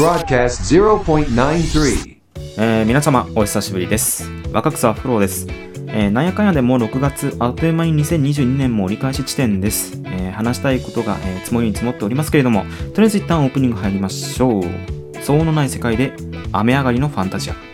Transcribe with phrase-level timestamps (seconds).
[0.00, 2.16] Broadcast 0.93.
[2.56, 4.30] えー皆様お久しぶりです。
[4.50, 5.46] 若草フローです、
[5.88, 12.64] えーなんやかんやでもう6月あっという間に2022年も折り返し地点です、えー話したいことが、えー積もりに積もっておりますけれども
[12.94, 14.62] とりあえず一旦オープニング入りましょう。
[15.18, 16.14] 騒音のない世界で
[16.50, 17.69] 雨上がりのファンタジア。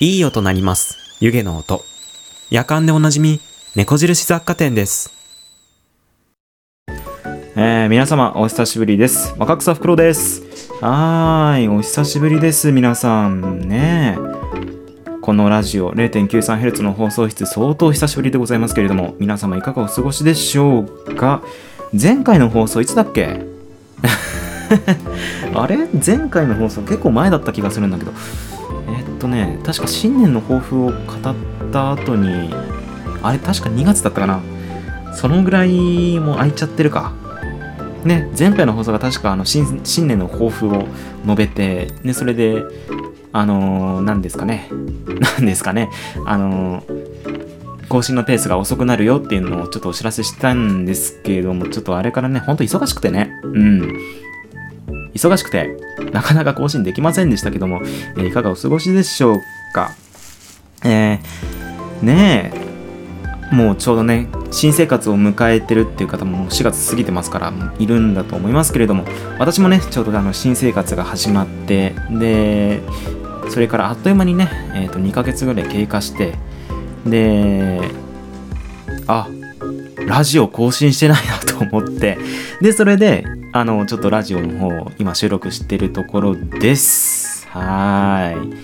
[0.00, 0.98] いい音鳴ります。
[1.20, 1.82] 湯気の音。
[2.50, 3.40] 夜間でおなじみ
[3.74, 5.12] 猫印雑貨店です。
[7.58, 9.34] えー、皆様お久しぶりです。
[9.38, 10.42] 若草袋です。
[10.82, 13.60] はーいお久しぶりです皆さん。
[13.68, 14.18] ね
[15.22, 21.42] このラジオ 0.93Hz の放送室相当久しぶりでございますけれども皆様いかがお過ごしでしょうか？
[22.00, 23.40] 前回の放送いつだっけ？
[25.54, 25.78] あれ？
[26.06, 28.12] 前回の放送結構前だった気がするんだけど。
[29.16, 31.34] とね確か新年の抱負を語っ
[31.72, 32.52] た後に
[33.22, 34.40] あれ確か2月だったかな。
[35.14, 37.12] そのぐらいも空いちゃってるか。
[38.04, 40.86] ね前回の放送が確かあの新年の抱負を
[41.24, 42.62] 述べてねそれで
[43.32, 44.70] あのー、何ですかね。
[45.38, 45.90] 何ですかね。
[46.24, 47.06] あのー
[47.88, 54.00] 更新のペースが遅くなるよっていうのをちょっとお知らせしたんですけれども、ちょっとあれからね、ほんと忙しくてね、うん。
[55.16, 55.76] 忙しくて、
[56.12, 57.80] なかなか更新できませんでしたけども、
[58.16, 59.40] えーいかがお過ごしでしょう
[59.74, 59.92] か？
[60.84, 62.52] えー、ね
[63.52, 69.04] え、もうちょうどね、新生活を迎えてるっていう方も4月過ぎてますから、いるんだと思いますけれども、
[69.38, 72.80] 私もね、ちょうどあの新生活が始まって、で、
[73.48, 76.34] それからあっという間にね、えー、と2ヶ月ぐらい経過して、
[77.06, 77.90] で、
[79.06, 79.28] あ、
[80.06, 82.18] ラジオ更新してないなと思って、
[82.60, 87.46] で、それで、あの、ちょっとラジオの方を今収録してるところです。
[87.48, 88.56] はーい。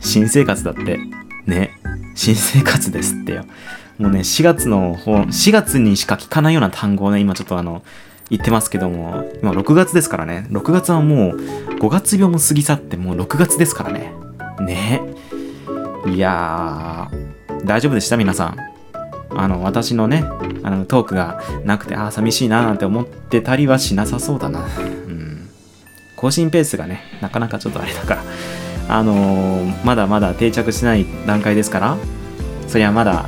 [0.00, 0.98] 新生活だって。
[1.46, 1.70] ね。
[2.14, 3.44] 新生活ですってよ。
[3.98, 7.82] もうね、4月の方、4月にしか聞かないような単語をね、今ちょっとあの、
[8.30, 10.46] 言ってますけども、今6月ですからね。
[10.50, 11.36] 6月はもう
[11.78, 14.12] 5月病も過ぎ去ってもう6月ですからね。
[14.60, 15.02] ね。
[16.06, 18.16] いやー、大丈夫でした？
[18.16, 18.73] 皆さん。
[19.36, 20.24] あの、私のね、
[20.62, 24.60] あの、トークがなくて、ああ、寂しいななんて思ってたりはしなさそうだな。
[24.60, 25.48] うん。
[26.16, 28.22] 更新ペースがね、なかなかちょっとあれだから、
[28.88, 31.96] あのーまだまだ定着しない段階ですから、
[32.68, 33.26] そりゃまだ、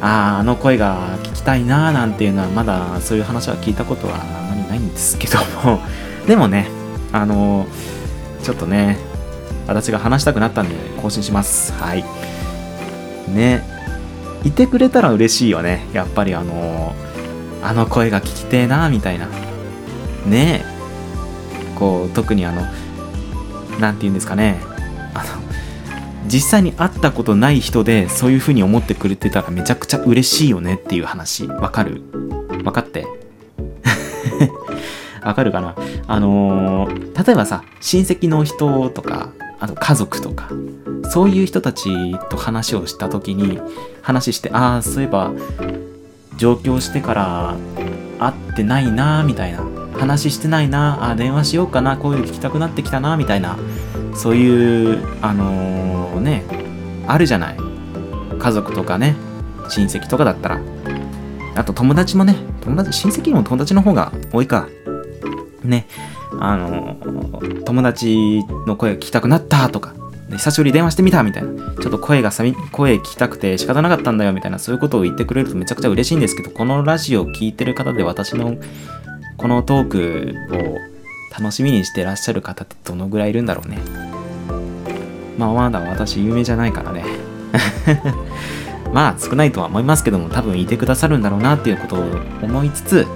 [0.00, 4.18] ああ、あの声が聞きたいなーなんていうのは、まだそういう話は聞いたことはあ
[4.50, 5.80] まりないんですけども、
[6.26, 6.68] でもね、
[7.12, 7.94] あのー
[8.42, 8.98] ちょっとね、
[9.66, 11.72] 私が話したくなったんで更新します。
[11.72, 12.04] はい。
[13.34, 13.73] ね。
[14.44, 15.86] いてくれたら嬉しいよね。
[15.92, 16.94] やっぱりあの
[17.62, 19.26] あの声が聞きてえな、みたいな。
[20.26, 20.64] ねえ。
[21.78, 22.62] こう、特にあの、
[23.80, 24.60] 何て言うんですかね。
[25.14, 25.24] あの、
[26.26, 31.46] 実際に会ったことない人でそういう風に思ってくれてたらめちゃくちゃ嬉しいよねっていう話。
[31.46, 32.02] わかる？
[32.64, 33.06] わかって？
[35.24, 35.74] わかるかな？
[36.06, 39.30] あのー例えばさ、親戚の人とか、
[39.60, 40.48] あと家族とか、
[41.10, 43.60] そういう人たちと話をした時に、
[44.02, 45.32] 話して、ああ、そういえば、
[46.36, 47.54] 上京してから
[48.18, 49.64] 会ってないな、みたいな。
[49.98, 53.56] 話してないな、あ電話しようかな、こういうの聞きたくなってきたな、みたいな。
[54.14, 56.44] そういうあのね
[57.08, 57.56] あるじゃない？
[58.38, 59.16] 家族とかね
[59.68, 60.60] 親戚とかだったら
[61.56, 64.68] あと友達もね友達親戚よりも友達の方が多いか
[65.64, 65.86] ね
[66.40, 66.96] あの
[67.64, 69.94] 友達の声が聞きたくなったとか
[70.30, 78.56] 久しぶりに電話してみたみたいなちょっと声がさみ声聞きたくて仕方なかったんだよみたいなそういうことを言ってくれるとめちゃくちゃ嬉しいんですけどこのラジオを聴いてる方で私の
[79.36, 83.78] このトークを楽しみにしてらっしゃる方ってどのぐらいいるんだろうね。
[85.36, 87.04] まあまだ私有名じゃないからね。
[88.92, 92.04] まあ少ないとは思いますけども多分いてくださるんだろうなっていうことを
[92.42, 93.06] 思いつつ、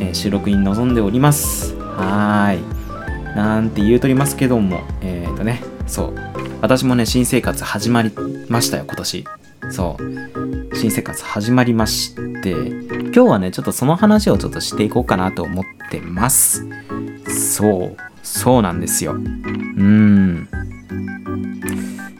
[0.00, 1.76] えー、収録に臨んでおります。
[1.76, 3.36] はい。
[3.36, 6.14] なんて言うとりますけどもえっ、ー、とねそう。
[6.60, 8.12] 私もね新生活始まり
[8.48, 9.24] ましたよ今年。
[9.70, 10.76] そう。
[10.76, 16.66] 新生活始まりまして今日はねちょっとその話をちょっとしていこうかなと思ってます。
[17.28, 17.96] そう。
[18.26, 19.12] そうなんですよ。
[19.12, 20.48] うん。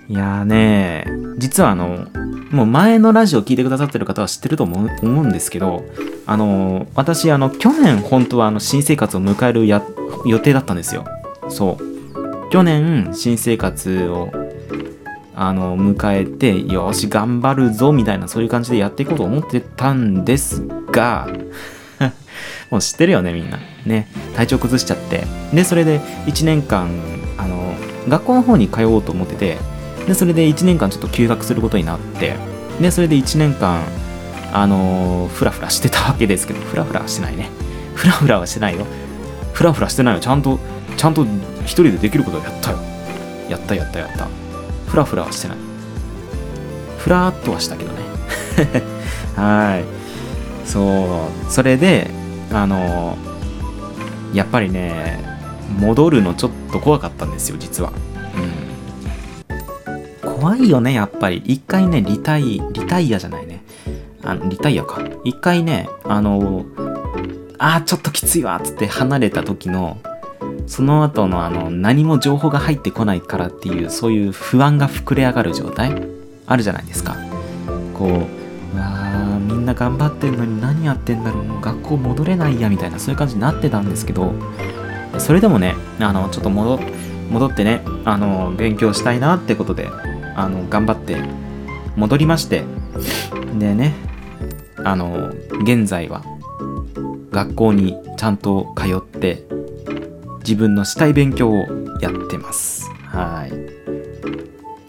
[0.09, 1.05] いやーね
[1.37, 2.07] 実はあの
[2.51, 5.85] もう前のラジオ聞いてくださってる方は知ってると思う思うんですけど
[6.27, 9.83] あの私あの去年本当はあの新生活を迎えるや
[10.25, 11.05] 予定だったんですよ。
[11.49, 12.51] そう。
[12.51, 14.31] 去年新生活を
[15.35, 21.29] あの迎えてよし頑張るぞみたいなそういう感じでやっていこうと思ってたんですが
[22.71, 23.59] もう知ってるよねみんな。
[23.85, 24.09] ね。
[24.35, 25.25] 体調崩しちゃって。
[25.53, 26.89] でそれで1年間
[27.39, 27.75] あの
[28.09, 29.59] 学校の方に通おうと思ってて
[30.07, 32.37] でそれで1年間ちょっと休学することになって
[32.81, 33.83] でそれで1年間
[34.53, 37.51] あのー、フラフラしてたわけですけどフラフラはしてないね。
[37.95, 38.87] フラフラはしてないよ。
[39.53, 40.21] フラフラしてないよ。
[40.21, 40.59] ちゃんと
[40.97, 41.25] ちゃんと
[41.65, 42.79] 一人でできることをやったよ。
[43.49, 44.29] やったやったやった。
[44.87, 45.57] フラフラはしてない。
[46.99, 48.03] フラーっとはしたけどね。
[49.37, 49.85] はい。
[50.67, 51.53] そう。
[51.53, 52.11] それで
[52.53, 53.17] あの、
[54.33, 55.19] やっぱりね
[55.79, 57.93] 戻るのちょっと怖かったんですよ実は
[58.37, 58.67] うん
[60.37, 61.43] 怖いよね、やっぱり。
[61.47, 63.65] 一回ね、リタイ、リタイアじゃないね。
[64.23, 65.03] あの、リタイアか。
[65.25, 66.67] 一回ね、あの、
[67.59, 69.99] あー、ちょっときついわっ、つって離れた時の、
[70.67, 76.03] その後のあの、何も情報が入ってこないからっていう、そういう不安が膨れ上がる状態
[76.47, 77.17] あるじゃないですか。
[77.95, 78.09] こう、
[78.77, 79.06] うわ、
[79.47, 84.35] みんな頑張ってんのに何やってんだろう、もう学校戻れないや、みたいな、そういう感じになってたんですけど、
[85.19, 86.81] それでもね、あの、ちょっと戻、
[87.31, 89.91] 戻ってね、あの、勉強したいなってことで、
[90.37, 91.17] あの頑張って
[91.97, 92.65] 戻りまして
[93.59, 93.95] でね
[94.85, 95.31] あの
[95.63, 96.23] 現在は
[97.31, 99.45] 学校にちゃんと通って
[100.41, 101.67] 自分のしたい勉強を
[102.01, 102.89] やってます。
[103.07, 103.76] はい。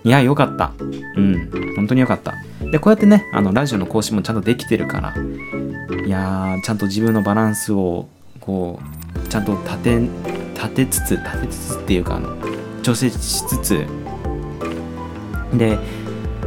[0.04, 0.72] いやよかった。
[0.80, 1.50] うん。
[1.76, 2.34] 本当によかった。
[2.72, 5.16] でこうやってねあのラジオの更新もちゃんとできてるから
[6.06, 8.08] いやちゃんと自分のバランスを
[8.40, 8.80] こ
[9.26, 10.00] うちゃんと立て
[10.54, 12.36] 立てつつ立てつつっていうかあの
[12.82, 13.86] 調整しつつ
[15.54, 15.78] で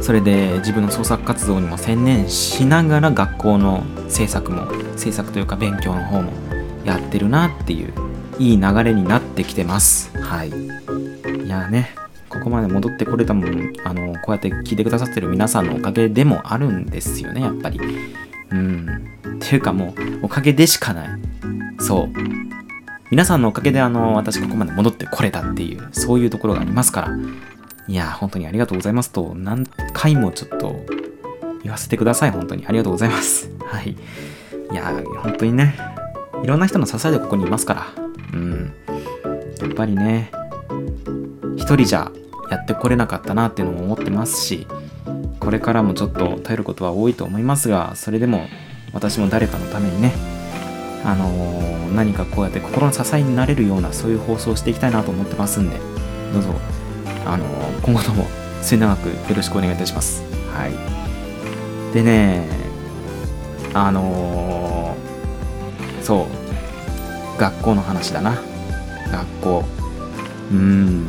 [0.01, 6.31] それで自分の創作活動にも専念しながら学校の制作も制作というか勉強の方も
[6.83, 7.93] やってるなっていう
[8.39, 10.17] いい流れになってきてます。
[10.17, 10.49] はい。
[10.49, 12.00] いやね。
[12.31, 17.79] ここまで戻ってこれたもんあのこうやって聞いてくださってる皆さんのおかげでもあるんですよねやっぱり
[18.51, 18.87] うん
[19.35, 21.09] っていうかもうおかげでしかない
[21.79, 22.09] そう
[23.09, 27.09] 皆さんのおかげであの私ここまで戻ってこれたっていうそういうところがありますから
[27.91, 30.85] いや、本当にありがとうございますと、何回もちょっと
[31.63, 32.31] 言わせてください。
[32.31, 33.49] 本当にありがとうございます。
[33.65, 33.97] はい。
[34.71, 35.75] いや、本当にね、
[36.41, 37.87] いろんな人の支えでここにいますから。
[38.33, 38.73] うん。
[39.59, 40.31] やっぱりね、
[41.57, 42.09] 一人じゃ
[42.51, 44.67] やってこれなかったなっていうのも思ってますし、
[45.39, 48.45] これからもちょっと頼ることは多いと思いますが、それでも
[48.93, 50.13] 私も誰かのためにね、
[51.05, 55.77] あのー、何かこうやって心の支えになれるようなそういう放送をしていきたいなと思ってますんで、
[56.33, 56.53] どうぞ
[57.25, 57.45] あの
[57.81, 58.27] 今後とも
[58.61, 60.21] 末永くよろしくお願いいたします。
[60.53, 61.93] はい。
[61.93, 62.47] でね、
[63.73, 66.27] あのー、そ
[67.37, 68.41] う、学校の話だな。
[69.11, 69.63] 学校。
[70.51, 71.05] うん、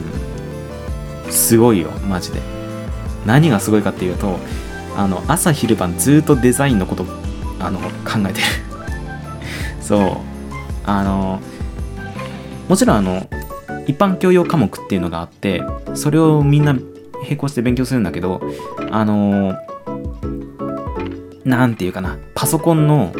[1.31, 2.41] すごいよ、マジで。
[3.26, 4.38] 何がすごいかっていうと、
[4.97, 7.07] あの、朝昼晩ずっとデザインのこと、
[7.61, 8.47] あの、考えてる。
[9.81, 10.17] そう。
[10.85, 11.41] あの、
[12.69, 13.26] もちろんあの、
[13.87, 15.62] 一般教養科目っていうのがあって
[15.95, 16.75] それをみんな
[17.23, 18.41] 並行して勉強するんだけど
[18.91, 19.57] あの
[21.45, 23.12] 何て言うかなパソコンの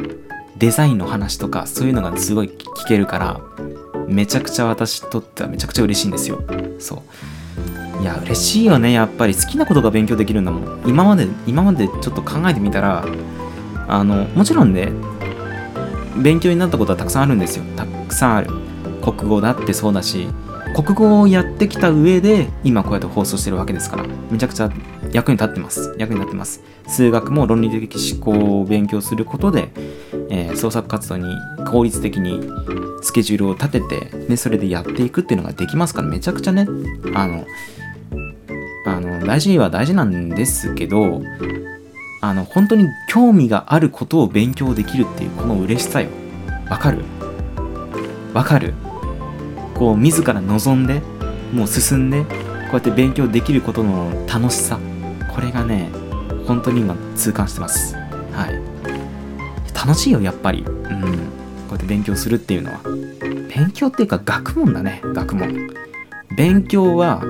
[0.57, 3.41] デザインの話とかそういうのがすごい聞けるから
[4.07, 6.43] めちゃくちゃ私にとってはめちゃくちゃ嬉しいんですよ
[6.79, 7.03] そう
[8.03, 8.91] いや嬉しいよね。
[8.91, 9.35] やっぱり。
[9.37, 10.83] 好きなことが勉強できるんだもん。
[10.87, 13.07] 今まで今までちょっと考えてみたら
[13.87, 14.93] あのもちろんね
[16.21, 17.65] 勉強になったことはたくさんあるんですよ。
[17.77, 18.51] たくさんある。
[19.01, 20.27] 国語だってそうだし
[20.75, 24.05] 国語をやってきた上で今こうやって放送してるわけですから。
[24.31, 24.71] めちゃくちゃ
[25.13, 25.95] 役に立ってます。
[25.99, 26.61] 役に立ってます。
[26.89, 29.71] 数学も論理的思考を勉強することで、
[30.31, 31.37] えー創作活動に
[31.71, 32.41] 効率的に
[33.03, 36.09] スケジュールを立てて、ね、それでやっていくっていうのができますから。
[36.09, 36.67] めちゃくちゃね。
[37.15, 37.45] あの
[38.85, 41.23] あの大事は大事なんですけど
[42.21, 46.09] あの本当に興味があることを勉強できるっていうこの嬉しさよ。
[46.69, 47.05] わかる？
[48.33, 48.75] わかる？
[49.75, 51.01] こう自ら望んで
[51.53, 54.79] もう進んでこうやって勉強できることの楽しさ。
[55.35, 55.91] これがね
[56.47, 57.95] 本当に今痛感してます。
[58.33, 58.63] はい。
[59.75, 60.63] 楽しいよやっぱり。
[60.63, 61.03] うん。
[61.69, 62.81] こうやって勉強するっていうのは。
[63.55, 65.69] 勉強っていうか学問だね学問。
[66.37, 67.23] 勉強は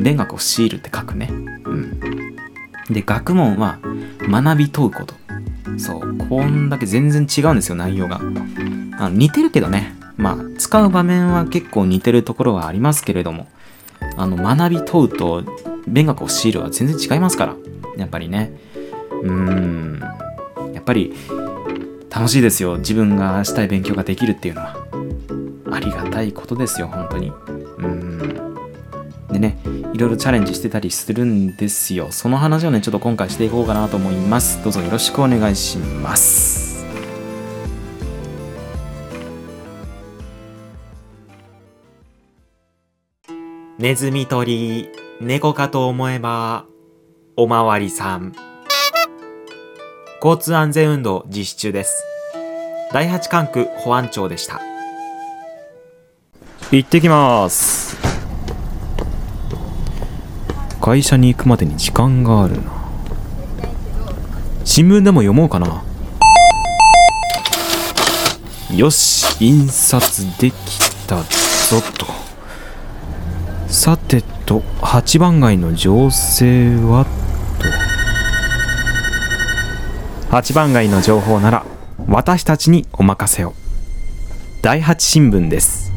[0.00, 1.28] 勉学を強いるって書くね。
[1.30, 2.36] うん。
[2.90, 3.78] で学問は
[4.22, 5.14] 学び問うこと。
[5.76, 6.18] そう。
[6.28, 8.20] こんだけ全然違うんですよ内容が。
[8.98, 9.94] あの似てるけどね。
[10.16, 13.48] まあ使う場面は結構似てるところはありますけれども。
[14.16, 15.44] あの学び問うと
[15.86, 17.56] 勉学を強いるは全然違いますから。
[17.96, 18.52] やっぱりね。
[19.22, 20.00] うーん。
[20.74, 21.14] やっぱり
[22.10, 22.78] 楽しいですよ。
[22.78, 24.76] 自分がしたい勉強ができるっていうのは。
[25.70, 27.32] ありがたいことですよ本当に。
[29.98, 32.12] いろいろチャレンジしてたりするんですよ。
[32.12, 34.62] その話をねちょっと今回していこうかなと思います。
[34.62, 36.86] どうぞよろしくお願いします。
[43.78, 44.88] ネズミ捕り
[45.20, 46.64] 猫かと思えば
[47.36, 48.36] おまわりさん。
[50.22, 52.04] 交通安全運動実施中です。
[52.92, 54.60] 第八管区保安庁でした。
[56.70, 58.17] 行ってきます
[60.80, 62.70] 会社に行くまでに時間があるな。
[64.64, 65.82] 新聞でも読もうかな。
[68.74, 70.54] よし印刷でき
[71.06, 71.24] たぞ
[71.98, 72.06] と。
[73.66, 77.06] さてと八番街の情勢は
[77.58, 77.64] と。
[80.30, 81.66] 八番街の情報なら
[82.06, 83.54] 私たちにお任せを。
[84.62, 85.87] 第八新聞です。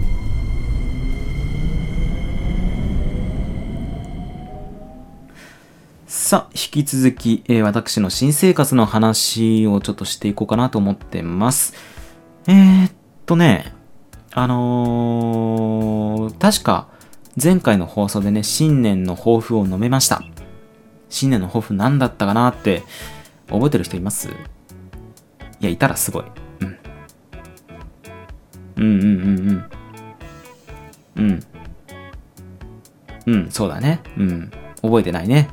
[6.31, 11.73] さあ引き続き、えー私の新生活の話をちょっとしていこうかなと思ってます
[12.47, 12.91] えー、っ
[13.25, 13.73] とね
[14.31, 16.87] あのー確か
[17.35, 20.23] 前回の放送でね新年の抱負を述べました
[21.09, 22.83] 新年の抱負何だったかなって
[23.49, 24.29] 覚えてる人います？
[24.29, 24.31] い
[25.59, 26.23] や、いたらすごい。
[26.61, 26.77] うん。
[28.77, 29.69] うんうんうん
[31.17, 31.43] うん。
[33.25, 33.33] うん。
[33.33, 33.99] うん、そうだね。
[34.17, 34.49] うん。
[34.81, 35.49] 覚えてないね。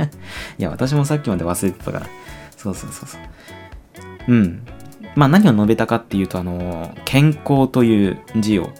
[0.58, 2.06] いや、私もさっきまで忘れてたから。
[2.56, 3.20] そうそうそうそう。
[4.28, 4.62] うん。
[5.14, 8.70] まあ何を述べたかっていうと、あの、健康という字を、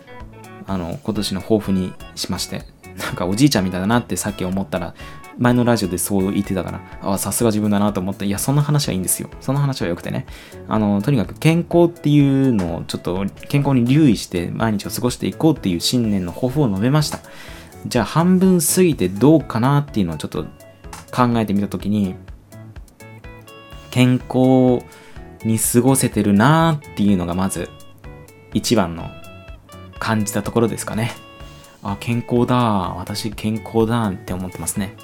[0.66, 2.64] あの、今年の抱負にしまして、
[2.98, 4.94] なんかおじいちゃんみたいだなってさっき思ったら、
[5.38, 9.28] 前のラジオでそう言ってたから、ああさすが自分だなと思って、いや、そんな話はいいんですよ。
[9.40, 10.26] その話は良くてね。
[10.68, 17.20] あの、とにかく健康っていうのをちょっと健康に留意して毎日を過ごしていこうっていう新年の抱負を述べました。
[17.86, 20.44] じゃあ半分過ぎてどうかなっていうのをちょっと
[21.10, 22.14] 考えてみたときに、
[23.90, 24.84] 健康
[25.44, 27.68] に過ごせてるなーっていうのがまず
[28.54, 29.10] 一番の
[29.98, 31.12] 感じたところですかね。
[31.82, 32.56] あ、健康だ。
[32.56, 34.94] 私健康だって思ってますね。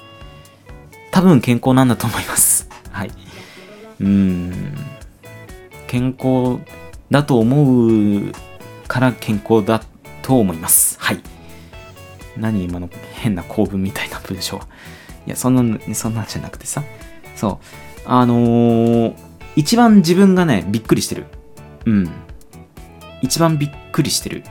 [1.11, 2.69] 多分健康なんだと思います。
[2.91, 3.11] はい。
[3.99, 4.75] うん。
[5.87, 6.59] 健康
[7.11, 8.31] だと思う
[8.87, 9.81] から健康だ
[10.21, 10.97] と思います。
[10.99, 11.19] はい。
[12.39, 14.67] 何今の変な構文みたいな文章は。
[15.27, 16.83] いや、そんな、そんなんじゃなくてさ。
[17.35, 17.65] そう。
[18.05, 19.15] あのー、
[19.55, 21.25] 一番自分がね、びっくりしてる。
[21.85, 22.09] うん。
[23.21, 24.43] 一番びっくりしてる。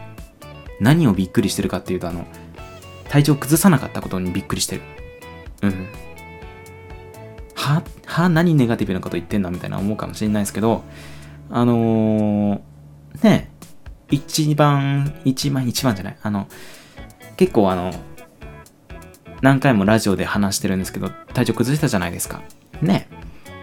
[0.81, 2.27] 何をびっくりしてるかっていうと、あの、
[3.09, 4.83] 体調崩さなかったことにびっくりしてる。
[5.63, 5.87] うん。
[7.55, 10.85] は、は、何ネガティブなこと言ってんだみたいな思うかもしれないですけど、
[11.51, 13.51] あのー、ね
[14.11, 16.17] 一番、一番、一番じゃない？
[16.23, 16.47] あの、
[17.39, 17.93] 結構あの、
[19.41, 22.43] 何回もラジオで話してるんですけど、体調崩したじゃないですか。
[22.83, 23.09] ね。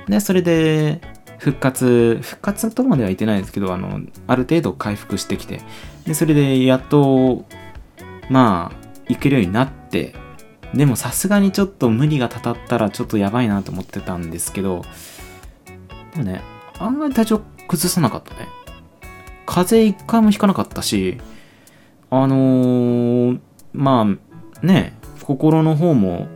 [0.07, 1.01] で、それで、
[1.37, 5.61] 復活、復活とまでは言ってないですけど、あの、ある程度回復してきて、
[6.07, 7.45] で、それでやっと、
[8.29, 10.15] まあ、行けるようになって、
[10.73, 14.83] でもさすがにちょっと無理がたたったらちょっとやばいなと思ってたんですけど、
[16.13, 16.41] でもね、
[16.79, 18.47] 案外体調崩さなかったね。
[19.45, 21.17] 風邪一回もひかなかったし、
[22.09, 23.39] あのー、
[23.75, 24.07] ま
[24.61, 26.27] あ、ね、心の方も、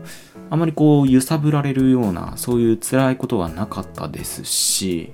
[0.51, 5.13] あまりこう揺さぶられるようなそういう辛いことはなかったですし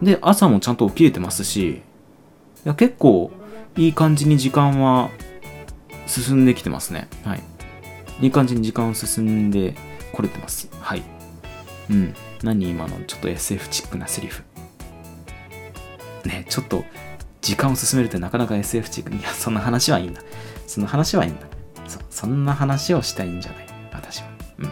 [0.00, 1.82] で朝もちゃんと起きれてますしい
[2.64, 3.32] や結構
[3.76, 5.10] いい感じに時間は
[6.06, 7.08] 進んできてますね。
[7.24, 7.42] はい。
[8.20, 9.74] いい感じに時間を進んで
[10.12, 10.68] これてます。
[10.80, 11.02] はい。
[11.90, 12.14] うん。
[12.42, 14.44] 何今のちょっと SF チックなセリフ。
[16.24, 16.84] ね、ちょっと
[17.42, 19.14] 時間を進めるってなかなか SF チック。
[19.14, 20.22] いや、そんな話はいいんだ。
[20.66, 21.46] その話はいいんだ。
[21.86, 23.66] そそんな話をしたいんじゃない。
[23.92, 24.28] 私は。
[24.58, 24.64] うん。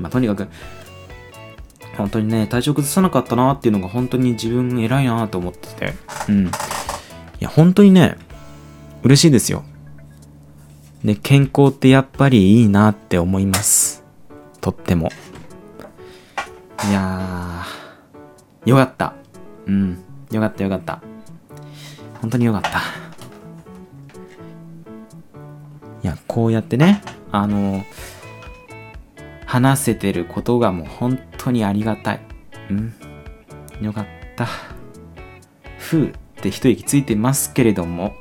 [0.00, 0.48] まあ、とにかく、
[1.96, 5.94] 本当にね、体調崩さなかったなっていうのが本当に自分偉いなと思ってて。
[6.28, 6.46] うん。
[6.46, 6.50] い
[7.40, 8.16] や、本当にね、
[9.02, 9.64] 嬉しいですよ。
[11.04, 14.04] で、健康ってやっぱりいいなって思います。
[14.60, 15.10] とっても。
[16.88, 19.14] いやー、よかった。
[19.66, 19.98] うん。
[20.30, 21.00] よかったよかった。
[22.20, 23.07] 本当によかった。
[26.02, 27.02] いや、こうやってね、
[27.32, 27.84] あの、
[29.46, 32.20] 話せてることがもう本当にありがたい。
[32.70, 32.94] うん。
[33.80, 34.46] よかった。
[35.78, 36.12] ふうっ
[36.42, 38.14] て一息ついてますけれども、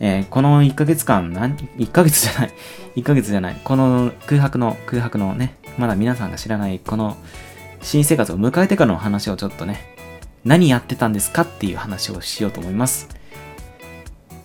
[0.00, 2.52] えーこの1ヶ月間、なん、1ヶ月じゃない、
[2.96, 7.16] 1ヶ月じゃない、この空白の、空白のね、まだ皆さんが知らない、この
[7.80, 9.94] 新生活を迎えてからの話をちょっとね、
[10.44, 13.08] 何やってたんですかっていう話をしようと思います。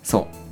[0.03, 0.46] そう。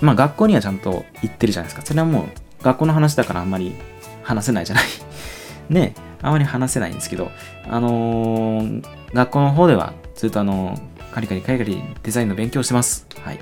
[0.00, 1.86] まあ学校にはちゃんと行ってるじゃないですか。
[1.86, 3.74] それはもう学校の話だからあんまり
[4.22, 4.84] 話せないじゃない。
[5.70, 7.30] ねあまり話せないんですけど、
[7.68, 13.06] あのー学校の方ではずっとあのーカリカリカリカリデザインの勉強してます。
[13.22, 13.38] はい。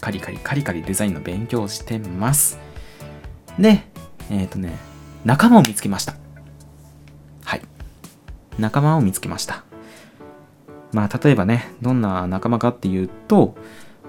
[0.00, 2.58] カリカリカリカリデザインの勉強してます。
[3.58, 3.82] で、
[4.30, 4.76] えっ、とね、
[5.24, 6.14] 仲間を見つけました。
[7.44, 7.62] はい。
[8.58, 9.64] 仲間を見つけました。
[10.92, 13.56] まあ、例えばね、どんな仲間かっていうと、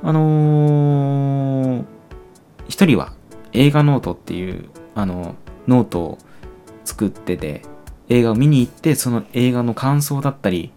[0.04, 2.00] あのー
[2.70, 3.12] 一人は
[3.52, 5.36] 映画ノートっていう、あの、
[5.68, 6.18] ノートを
[6.86, 7.64] 作ってて、
[8.08, 10.72] 映画を見に行って、その映画の感想だったり、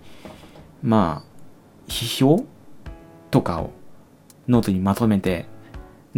[0.83, 2.45] まあ、批評
[3.31, 3.71] とかを
[4.49, 5.47] ノートにまとめて、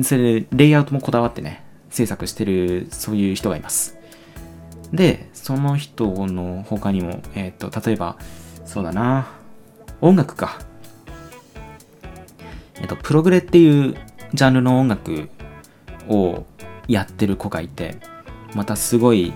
[0.02, 3.98] それでレイアウトもこだわってね、制作してる、そういう人がいます。
[4.92, 8.16] で、その人の他にも、えっ、と、例えば、
[8.64, 9.26] そうだな、
[10.00, 10.60] 音楽か。
[13.04, 13.94] プログレっていう
[14.32, 15.28] ジャンルの音楽
[16.08, 16.44] を
[16.88, 17.98] やってる子がいて、
[18.54, 19.34] またすごい、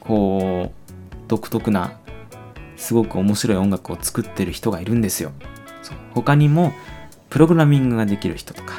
[0.00, 0.92] こう、
[1.26, 1.98] 独特な、
[2.76, 5.32] すごく面白い音楽を作ってる人がいるんですよ。
[6.14, 6.72] 他にも、
[7.30, 8.74] プログラミングができる人とか、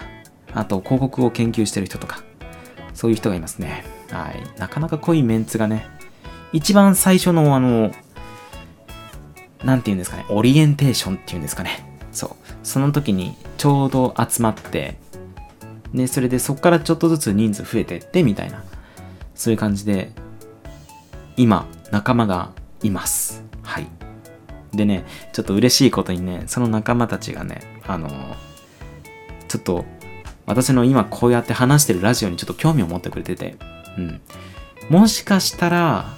[0.53, 2.21] あと広告を研究してる人とか、
[2.93, 3.83] そういう人がいますね。
[4.11, 4.59] はい。
[4.59, 5.87] なかなか濃いメンツがね、
[6.53, 7.91] 一番最初のあの、
[9.63, 11.90] なんて言うんですかね、オリエンテーションっていうんですかね。
[12.63, 12.79] そ。
[12.79, 14.97] の時にちょうど集まって、
[15.93, 18.63] で、それでそこからちょっとずつ人数増えてってみたいな、
[19.35, 20.11] そういう感じで、
[21.37, 23.43] 今、仲間がいます。
[23.61, 23.87] はい。
[24.73, 28.09] でね、ちょっと嬉しいことにね、その仲間たちがね、あの、
[29.47, 29.85] ちょっと、
[30.45, 33.57] 私の今こうやって話してるラジオにちょっと興味を持ってくれてて、
[33.97, 34.21] うん。
[34.89, 36.13] もしかしたら、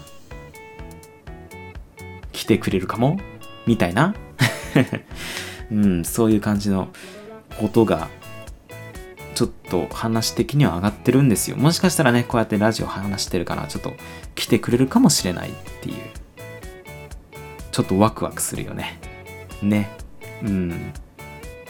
[2.32, 3.20] 来てくれるかも？
[3.66, 4.16] みたいな。
[5.74, 6.90] うん、そういう感じの
[7.60, 8.08] ことが、
[9.34, 11.58] ちょっと話的には上がってるんですよ。
[11.58, 13.94] もしかしたらね、こうやってラジオ話してるから、ちょっと
[14.36, 15.96] 来てくれるかもしれないっていう。
[17.72, 19.00] ちょっとワクワクするよね。
[19.64, 19.90] ね。
[20.44, 20.70] うん。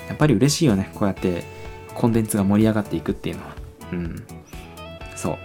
[0.10, 0.92] やっぱり嬉しいよね。
[0.96, 1.46] こうやって
[1.96, 3.56] コンテンツが盛り上がっていくっていうのは。
[3.94, 4.24] うん。
[5.16, 5.38] そう。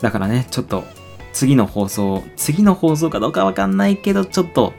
[0.00, 0.84] だからね、ちょっと
[1.32, 4.72] 次の放送、次の放送かどうかわかんないけど、ちょっと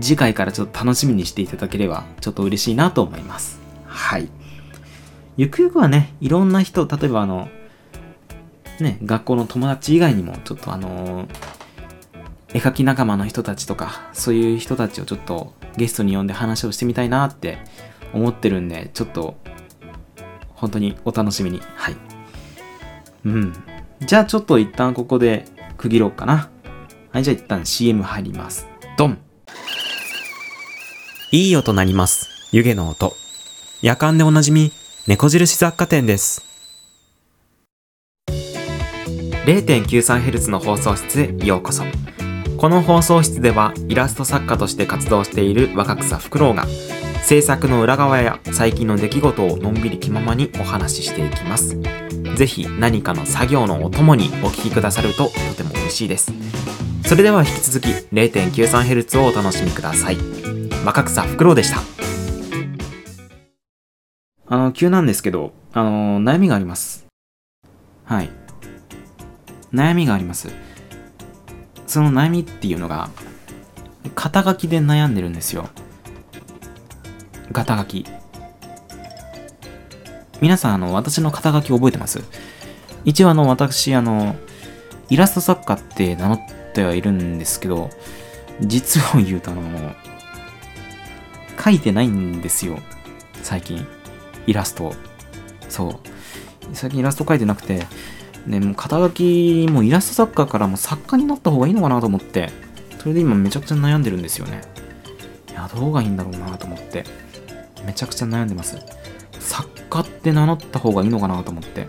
[0.00, 3.60] 次回からちょっと楽しみにしていただければ、ちょっと嬉しいなと思います。
[3.86, 4.28] はい。
[5.36, 7.48] ゆくゆくはね、いろんな人、例えばあの、
[8.80, 11.28] ね、学校の友達以外にも、ちょっとあの
[12.52, 17.58] 絵描き仲間の人たちとか、そういう人たちをちょっとゲストに呼んで話をしてみたいなって
[18.12, 19.36] 思ってるんで、ちょっと、
[20.54, 21.60] 本当にお楽しみに。
[21.74, 21.96] はい。
[23.24, 23.52] うん。
[24.00, 26.48] じゃあちょっと一旦ここで区切ろうかな。
[27.10, 28.68] はい、じゃあ一旦 CM 入ります。
[28.96, 29.18] ドン
[31.36, 32.30] いい音鳴ります。
[32.52, 33.16] 湯気の音。
[33.82, 34.70] 夜間でおなじみ、
[35.08, 36.44] 猫印雑貨店です。
[39.44, 41.82] 0.93Hz の放送室へようこそ。
[42.56, 46.68] この放送室ではイラスト作家として活動している若草フクロウが
[47.24, 51.76] 制作の裏側や最近の出来事をのんびり気ままにお話ししていきます。
[52.36, 56.32] ぜひ何かの作業のお供にお聞きくださるととても嬉しいです。
[57.04, 60.53] それでは引き続き 0.93Hz をお楽しみください。
[60.84, 61.80] 若草フクロウでした。
[64.46, 67.06] あの、急なんですけど、あの、悩みがあります。
[68.04, 68.28] はい。
[69.72, 70.50] 悩みがあります。
[71.86, 73.08] その悩みっていうのが、
[74.14, 75.70] 肩書きで悩んでるんですよ。
[77.52, 78.04] 肩書き。
[80.42, 82.20] 皆さん、あの、私の肩書き覚えてます？
[83.06, 84.36] 一応、あの、私、あの、
[85.08, 86.40] イラスト作家って名乗っ
[86.74, 87.88] てはいるんですけど、
[88.60, 89.62] 実を言うと、あの、
[91.64, 92.78] 書いてないんですよ。
[93.42, 93.86] 最近。
[94.46, 94.94] イラスト。
[95.70, 96.00] そう。
[96.74, 97.86] 最近イラスト描いてなくて、
[98.46, 102.50] ね、もう肩書き、もイラスト作家からも作家になった方がいいのかなと思って、
[102.98, 104.60] それで今めちゃくちゃ悩んでるんですよね。
[105.50, 107.04] いや、どうがいいんだろうなと思って、
[107.86, 108.78] めちゃくちゃ悩んでます。
[109.40, 111.88] 作家って名乗った方がいいのかなと思って。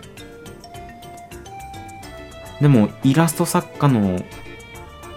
[2.62, 4.24] でも、イラスト作家の、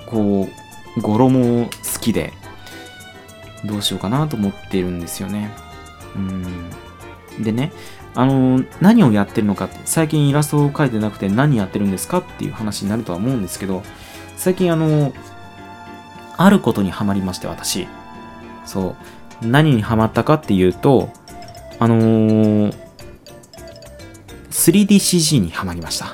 [0.08, 0.50] こ
[0.98, 2.34] う、語呂も好きで、
[3.66, 5.52] どうしようかなと思ってるんですよね。
[6.16, 7.44] うん。
[7.44, 7.72] でね、
[8.16, 13.84] あの、何をやってるのかって、最近イラストを描いてなくて何やってるんですかっていう話になるとは思うんですけど、
[14.36, 15.14] 最近あの、
[16.38, 17.88] あることにハマりまして、私。
[18.66, 18.96] そ
[19.42, 19.48] う。
[19.48, 21.10] 何にハマったかっていうと、
[21.80, 22.76] あのー、
[24.50, 26.08] 3DCG にハマりました。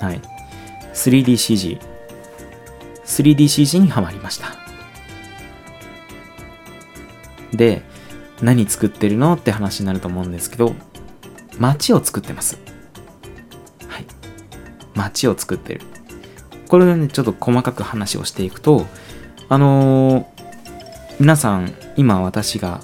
[0.00, 0.20] はい。
[0.94, 1.80] 3DCG。
[3.04, 4.63] 3DCG にハマりました。
[7.56, 7.82] で、
[8.42, 10.74] 何作ってるのって話になると思うんですけど、
[11.58, 12.58] 街を作ってます。
[13.88, 14.06] はい。
[14.94, 15.80] 街を作ってる。
[16.68, 18.86] これでね、ちょっと細かく話をしていくと、
[19.48, 20.26] あのー、
[21.20, 22.80] 皆さん、今私が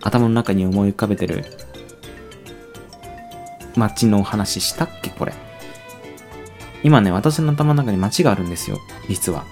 [0.00, 1.44] 頭の中に思い浮かべてる
[3.76, 5.10] 街のお話したっけ？
[5.10, 5.32] これ。
[6.82, 8.80] 今ね、私の頭の中に街があるんですよ。
[9.08, 9.44] 実は。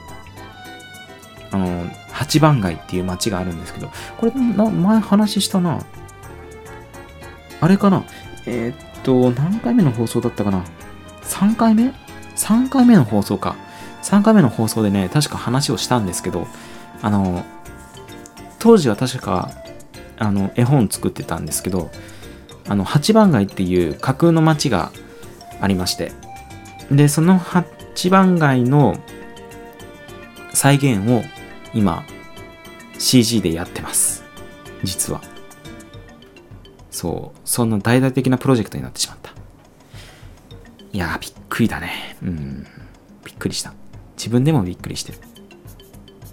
[1.52, 1.86] あの、
[2.20, 5.82] 八番街っていう街があるんですけど、これ、な、前話したな。
[7.62, 8.04] あれかな
[8.44, 10.62] えー、っと、何回目の放送だったかな
[11.22, 11.94] ?3 回目
[12.36, 13.56] ?3 回目の放送か。
[14.02, 16.46] 3回目の放送でね、確か話をしたんですけど、
[17.00, 17.42] あの、
[18.58, 19.50] 当時は確か、
[20.18, 21.90] あの、絵本作ってたんですけど、
[22.68, 24.92] あの、八番街っていう架空の街が
[25.58, 26.12] ありまして、
[26.90, 28.98] で、その八番街の
[30.52, 31.22] 再現を
[31.74, 32.04] 今
[32.98, 34.24] CG でやってます。
[34.84, 35.20] 実は。
[36.90, 37.38] そう。
[37.44, 39.32] そんな大々的なプロジェクトになってしまった。
[40.92, 42.16] いやーびっくりだね。
[42.22, 42.66] うん。
[43.24, 43.72] びっくりした。
[44.16, 45.18] 自分でもびっくりしてる。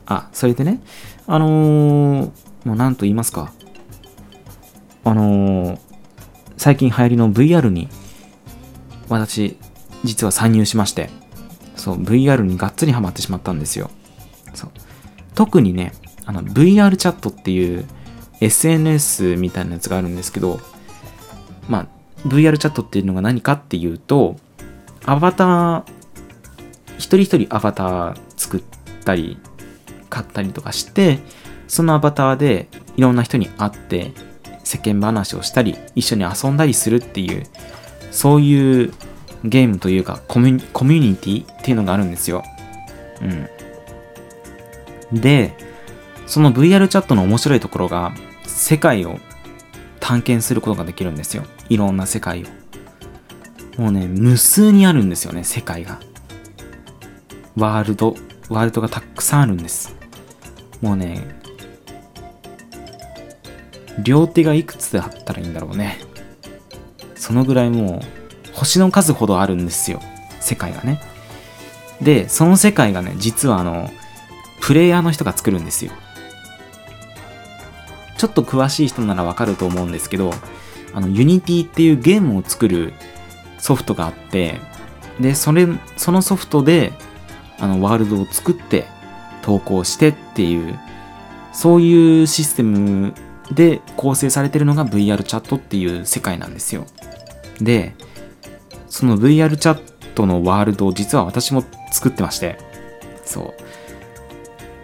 [0.05, 0.81] あそれでね
[1.25, 2.31] あのー、
[2.65, 3.51] もう何と言いますか。
[5.03, 5.79] あのー、
[6.57, 7.87] 最近流行りの VR に
[9.09, 9.57] 私
[10.03, 11.09] 実は参入しまして。
[11.75, 13.89] そう VR にがっつりハマってしまったんですよ。
[14.53, 14.71] そう。
[15.37, 15.93] 特にね、
[16.25, 17.85] あの VR チャットっていう
[18.41, 20.59] SNS みたいなやつがあるんですけど、
[21.69, 21.87] まあ、
[22.27, 24.35] VR チャットっていうのが何かっていうと、
[25.05, 25.83] アバター、
[26.97, 28.61] 一人一人アバター作っ
[29.05, 29.37] たり、
[30.09, 31.19] 買ったりとかして、
[31.67, 34.13] そのアバターでいろんな人に会って、
[34.63, 37.43] 世間話をしたり、一緒に遊んだりするっていう、
[38.09, 38.91] そういう
[39.43, 42.43] ゲームというかコミュニティっていうのがあるんですよ。
[43.21, 43.47] うん。
[45.11, 45.55] で、
[46.25, 48.13] その VR チャットの面白いところが、
[48.45, 49.19] 世界を
[49.99, 51.43] 探検することができるんですよ。
[51.69, 53.81] いろんな世界を。
[53.81, 55.99] もうね、無数にあるんですよね、世界が。
[57.55, 58.15] ワールド、
[58.49, 59.95] ワールドがたくさんあるんです。
[60.81, 61.39] もうね、
[64.03, 65.97] 両手がいくつであったらいいんだろうね。
[67.15, 70.01] そのぐらいもう、星の数ほどあるんですよ。
[70.39, 71.01] 世界がね。
[72.01, 73.89] で、その世界がね、実はあの、
[74.61, 75.91] プレイヤーの人が作るんですよ。
[78.17, 80.33] ちょっと詳しい人ならわかると思うんですけど、
[80.93, 82.93] あの、Unity っていうゲームを作る
[83.59, 84.59] ソフトがあって、
[85.19, 85.67] で、それ、
[85.97, 86.93] そのソフトで、
[87.59, 88.85] あの、ワールドを作って、
[89.41, 90.77] 投稿してっていう、
[91.53, 93.13] そういうシステム
[93.51, 96.85] で構成されてるのが VR チャットっていう世界なんですよ。
[97.61, 97.95] で、
[98.89, 99.81] その VR チャッ
[100.13, 102.57] トのワールドを実は私も作ってまして、
[103.23, 103.53] そう。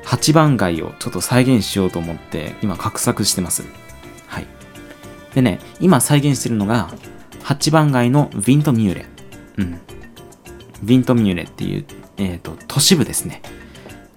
[0.05, 3.63] 8番街をちょっと再現しようと思って今画策してます。
[4.27, 4.47] はい。
[5.33, 6.89] でね、今再現してるのが
[7.43, 9.05] 8番街のヴィントミューレ。
[9.57, 9.79] うん。
[10.83, 11.85] ヴィントミューレっていう、
[12.17, 13.41] えっ、ー、と、都市部ですね。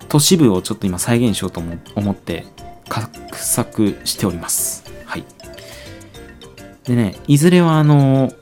[0.09, 1.61] 都市部をちょっと今再現しようと
[1.95, 2.45] 思って
[2.89, 4.85] 画策しております。
[5.05, 5.25] はい。
[6.85, 8.33] でね、いずれはあの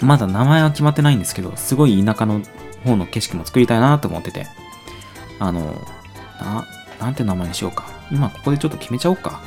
[0.00, 2.42] まだ名前は決まってないんですけど、すごい田舎の
[2.84, 4.46] 方の景色も作りたいなと思ってて、
[5.44, 5.76] あの、
[6.40, 6.64] な、
[7.00, 7.86] なんて名前にしようか。
[8.12, 9.40] 今ここでちょっと決めちゃおうか。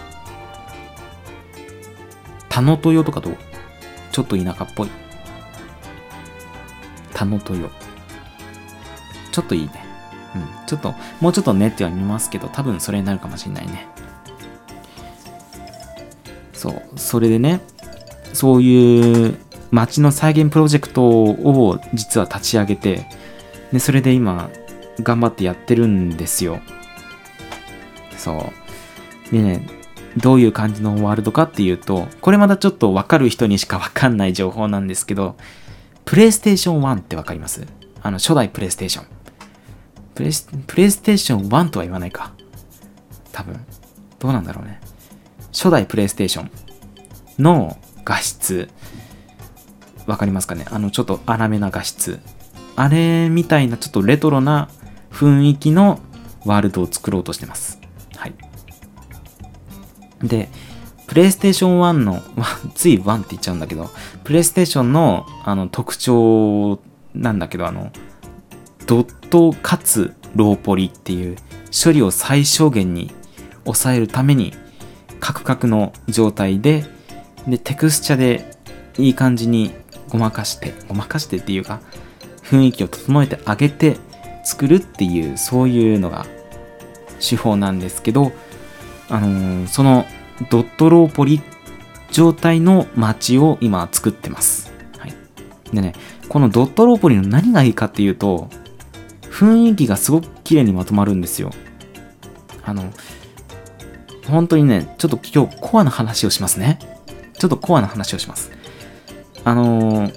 [2.50, 3.38] 田野豊とかどう？
[4.12, 4.90] ちょっと田舎っぽい。
[7.14, 7.70] 田野豊。
[9.32, 9.72] ちょっといいね。
[10.36, 10.68] うん。
[10.68, 13.88] ちょっと、もうちょっとねっては見ますけど、多分それになるかもしんないね。
[16.54, 17.62] そうそれでね
[18.34, 19.38] そういう
[19.72, 23.06] 街の再現プロジェクトを実は立ち上げて
[23.72, 24.50] でそれで今
[25.02, 26.60] 頑張ってやってるんですよ。
[28.18, 28.52] そ
[29.30, 29.32] う。
[29.32, 29.68] でね
[30.18, 35.36] どういう感じのワールドかっていうとこれまたちょっと分かる人にしか分かんない情報なんですけど
[36.06, 37.66] プレイステーション1って分かります？
[38.02, 39.06] あの初代プレイステーション。
[40.14, 42.34] プレスプレイステーション1とは言わないか。
[43.32, 43.60] 多分。
[44.20, 44.80] どうなんだろうね。
[45.52, 46.52] 初代プレイステーション
[47.40, 48.70] の画質。
[50.06, 50.66] わかりますかね？
[50.70, 52.20] あのちょっと荒めな画質。
[52.78, 54.70] あれみたいなちょっとレトロな
[55.16, 56.00] 雰囲気の
[56.46, 57.80] ワールドを作ろうとしてます。
[58.18, 58.34] はい。
[60.22, 60.50] で
[61.08, 62.22] プレイステーション1の
[62.76, 63.90] つい1って言っちゃうんだけど
[64.24, 66.80] プレイステーションのあの特徴
[67.14, 67.92] なんだけどあの
[68.88, 71.38] ドットかつローポリっていう
[71.72, 73.14] 処理を最小限に
[73.64, 74.54] 抑えるために
[75.20, 76.86] カクカクの状態で
[77.48, 78.58] でテクスチャで
[78.98, 79.72] いい感じに
[80.10, 81.80] ごまかしてごまかしてっていうか
[82.44, 83.98] 雰囲気を整えてあげて
[84.46, 86.26] 作るっていうそういうのが
[87.20, 88.32] 手法なんですけど
[89.10, 90.06] あのー、その
[90.50, 91.42] ドットローポリ
[92.12, 94.72] 状態の街を今作ってます。
[95.00, 95.14] はい。
[95.74, 95.94] でね、
[96.30, 98.50] このドットローポリの何がいいかっていうと、
[99.24, 101.52] 雰囲気がすごく綺麗にまとまるんですよ。
[102.64, 102.92] あの、
[104.28, 106.80] 本当にね、ちょっと今日コアな話をしますね。
[107.38, 108.52] ちょっとコアな話をします。
[109.44, 110.10] あの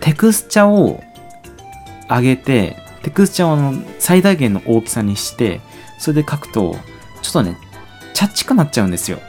[0.00, 1.00] テクスチャを
[2.08, 5.60] 上げて、テクスチャーをの最大限の大きさにして、
[5.96, 6.74] それで書くと、
[7.22, 7.56] ちょっとね、
[8.14, 9.20] チャッチくなっちゃうんですよ。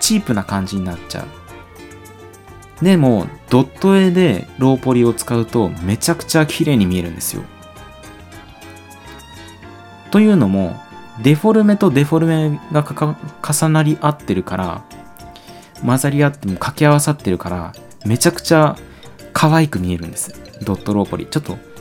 [0.00, 1.26] チープな感じになっちゃ
[2.80, 2.82] う。
[2.82, 7.42] でも、ドット絵でローポリを使うとめちゃくちゃ綺麗に見えるんですよ。
[10.10, 10.80] というのも、
[11.22, 12.86] デフォルメとデフォルメが
[13.46, 14.82] 重なり合ってるから、
[15.84, 17.74] 混ざり合っても掛け合わさってるから、
[18.06, 18.78] めちゃくちゃ
[19.34, 20.32] 可愛く見えるんです。
[20.62, 21.26] ドットローポリ。
[21.26, 21.73] ちょっと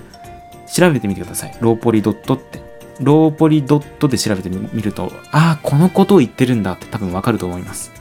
[0.74, 1.58] 調べてみてください。
[1.62, 2.60] ローポリドットって。
[3.00, 7.92] ローポリドットで調べてみると、ああ、このことを言ってるんだって多分わかると思います。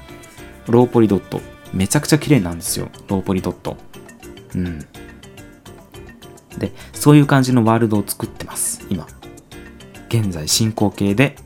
[0.69, 1.41] ローポリドット。
[1.75, 2.89] めちゃくちゃ綺麗なんですよ。
[3.09, 3.77] ローポリドット。
[4.55, 4.81] うん。
[6.59, 8.87] で、そういう感じのワールドを作ってます。
[8.89, 9.07] 今。
[10.09, 11.37] 現在進行形で。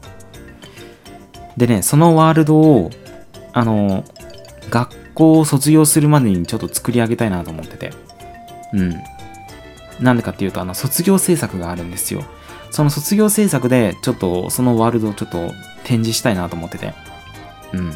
[1.57, 2.91] でね、そのワールドを、
[3.53, 4.05] あの、
[4.71, 7.93] 学校を卒業するまでにちょっと作り上げたいなと思ってて。
[8.73, 8.95] うん。
[10.01, 12.23] なんでかっていうと、あの、卒業制作があるんですよ。
[12.71, 15.53] その卒業制作で、ちょっとそのワールドをちょっと
[15.85, 16.95] 展示したいなと思ってて。
[17.73, 17.93] うん。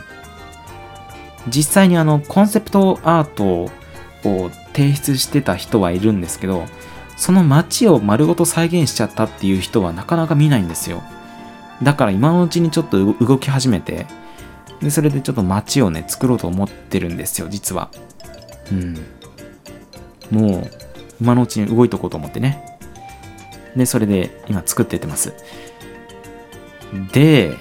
[1.48, 3.70] 実際にあの、コンセプトアート
[4.28, 6.66] を提出してた人はいるんですけど、
[7.16, 11.02] その街を丸ごと再現しちゃったっていう人はなかなか見ないんですよ。
[11.82, 14.06] だから今のうちにちょっと動き始めて、
[14.80, 17.90] で、それでちょっと街をね、作ろうと思ってるんですよ、実は。
[18.72, 18.94] うん。
[20.30, 20.70] もう、
[21.20, 22.78] 今のうちに動いとこうと思ってね。
[23.76, 25.34] で、それで今作ってってます。
[27.12, 27.56] で、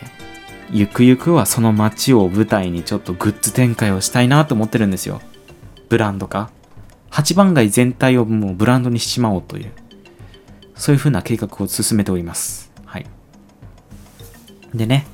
[0.71, 5.21] ゆくゆくはその街を舞台にちょっとグッズ展開をしたいなと思ってるんですよ。
[5.89, 6.51] ブランド化。
[7.09, 9.71] 八番街全体をもうブランドにしちまおうという、
[10.75, 12.71] そういう風な計画を進めております。
[12.85, 13.05] はい。
[14.73, 15.07] でね、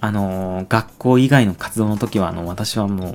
[0.00, 3.14] あのー、学校以外の活動の時は、あの、私はもう、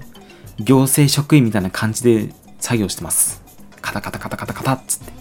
[0.63, 3.48] 行政職員みたいな感じで作業してます。
[3.89, 5.13] カタカタカタカタカタっつって。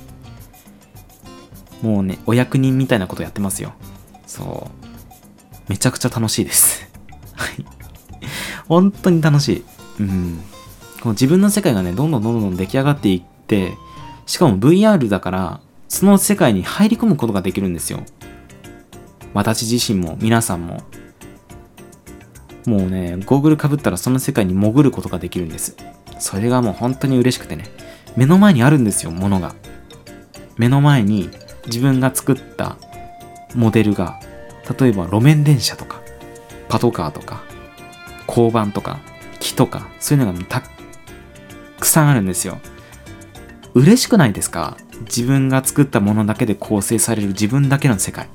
[1.83, 3.73] もうね、お役人みたいなことやってますよ。
[4.27, 5.71] そう。
[5.71, 6.87] めちゃくちゃ楽しいです。
[7.33, 7.65] はい。
[8.69, 9.65] 本当に楽しい。
[10.01, 10.41] うん。
[11.01, 13.75] この自分の世界がね、どんどんどんどん出来上がっていって、
[14.27, 18.03] しかも VR だから、その世界に入り込むことができるんですよ。
[19.33, 20.83] 私自身も皆さんも。
[22.67, 25.75] もうね、ゴーグルかぶったらその世界に潜ることができるんです。
[26.19, 27.88] それがもう本当に嬉しくてね。
[28.19, 29.55] 目の前にあるんですよ、ものが。
[30.57, 31.31] 目の前に
[31.67, 32.77] 自分が作った
[33.55, 34.19] モデルが、
[34.77, 36.01] 例えば路面電車とか、
[36.69, 37.45] パトカーとか、
[38.27, 38.99] 交番とか、
[39.39, 40.65] 木とか、そういうのがた
[41.79, 42.59] くさんあるんですよ。
[43.75, 44.77] 嬉しくないですか？
[45.03, 48.29] 自分が作ったものだけで構成される自分だけの世界。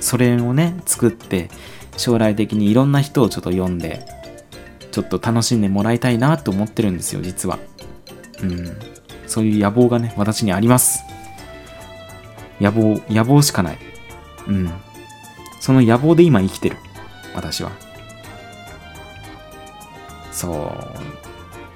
[0.00, 1.50] それをね、作って、
[1.98, 4.06] 将来的にいろんな人をちょっと読んで、
[4.92, 7.58] ちょっと楽しんでもらいたいなと思ってるんですよ、実は。
[8.42, 8.76] うん。
[9.26, 11.04] そういう野望がね、私にあります。
[12.60, 13.78] 野望、野望しかない。
[14.46, 14.70] うん。
[15.60, 16.76] その野望で今生きてる。
[17.34, 17.70] 私は。
[20.30, 20.74] そ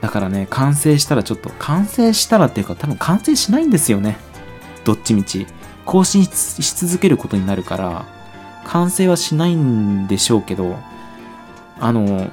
[0.01, 0.03] う。
[0.03, 4.17] だからね、完成したらちょっと、完成したらっていうか多分完成しないんですよね。
[4.85, 5.47] どっちみち。
[5.85, 8.05] 更新し続けることになるから、
[8.65, 10.77] 完成はしないんでしょうけど、
[11.79, 12.29] あの、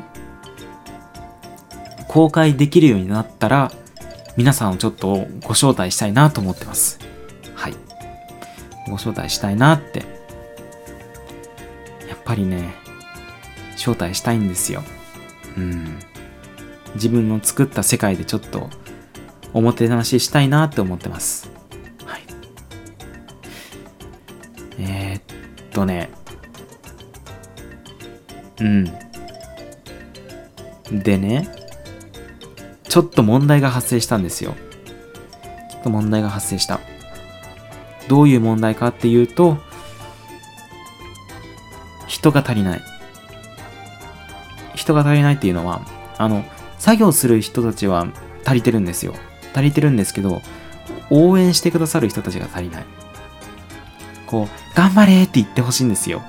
[2.08, 3.72] 公開できるようになったら、
[4.36, 7.00] 皆さんをちょっとご招待したいなと思ってます。
[7.56, 7.74] はい。
[8.88, 10.00] ご招待したいなって。
[12.10, 12.74] やっぱりね、
[13.76, 14.84] 招待したいんですよ。
[15.58, 16.00] うん。
[16.96, 18.70] 自分の作った世界でちょっと
[19.54, 21.52] おもてなししたいなって思ってます。
[22.06, 22.24] はい。
[24.80, 25.24] えー、っ
[25.72, 26.10] とね。
[28.60, 28.86] うん。
[31.04, 31.50] でね、
[32.94, 34.54] ちょっと問題が発生したんですよ。
[35.72, 36.80] ちょっと問題が発生した。
[38.08, 39.58] どういう問題かっていうと、
[42.06, 42.82] 人が足りない。
[44.76, 45.82] 人が足りないっていうのは、
[46.20, 46.46] あの、
[46.78, 48.06] 作業する人たちは
[48.46, 49.16] 足りてるんですよ。
[49.56, 50.44] 足りてるんですけど、
[51.10, 52.86] 応援してくださる人たちが足りない。
[54.28, 56.22] こう、頑張れって言ってほしいんですよ。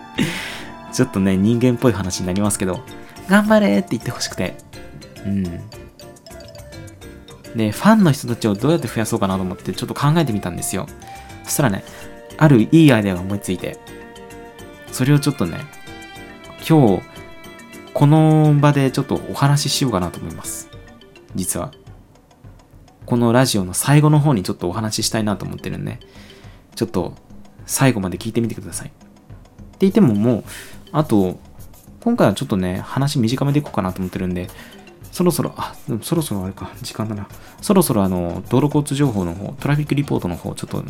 [0.92, 2.84] ちょっとね、人間っぽい話になりますけど、
[3.30, 4.68] 頑張れって言ってほしくて。
[5.26, 5.44] うん。
[7.56, 10.86] で、ファンの人たちをどうやって増やそうかなと思ってちょっと考えてみたんですよ。
[11.44, 11.84] そしたらね、
[12.38, 13.78] あるいいアイデアが思いついて、
[14.92, 15.58] それをちょっとね、
[16.68, 17.02] 今日、
[17.92, 20.70] この場でちょっとお話ししようかなと思います。
[21.34, 21.72] 実は。
[23.06, 25.98] このラジオの最後の方にちょっとお話ししたいなと思ってるんで、
[26.76, 27.14] ちょっと
[27.66, 28.88] 最後まで聞いてみてください。
[28.88, 28.96] って
[29.80, 30.44] 言ってももう、
[30.92, 31.40] あと、
[32.00, 34.48] 今回はちょっとね、話短めでいこうかなと思ってるんで、
[35.12, 37.28] そろそろ、あ、そろそろあれか、時間だな。
[37.60, 40.84] そろそろあの、道路交通情報の方、トラフィックリポートの方、ちょっと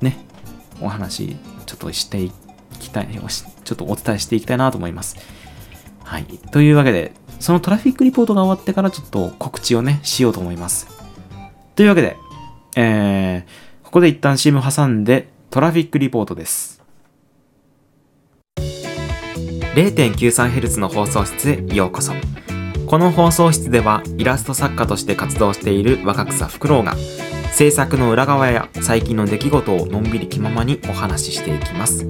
[0.00, 0.18] ね、
[0.80, 2.30] お話、ちょっとしてい
[2.78, 5.16] きたい、ちょっとお伝えしていきたいなと思います。
[6.04, 6.24] はい。
[6.52, 10.86] というわけで、そのトラフィックリポートが終わってからちょっと告知をね、しようと思います。
[11.74, 12.16] というわけで、
[12.76, 16.82] えー、ここで一旦 CM 挟んで、トラフィックリポートです。
[19.74, 22.12] 0.93Hz の放送室へようこそ。
[22.86, 26.94] この放送室ではイラスト作家として活動している若草フクロウが
[27.52, 32.08] 制作の裏側や最近の出来事をのんびり気ままにお話ししていきます。